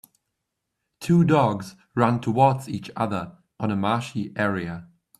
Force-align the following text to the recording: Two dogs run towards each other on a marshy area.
Two 0.99 1.23
dogs 1.23 1.75
run 1.93 2.21
towards 2.21 2.67
each 2.67 2.89
other 2.95 3.37
on 3.59 3.69
a 3.69 3.75
marshy 3.75 4.33
area. 4.35 4.87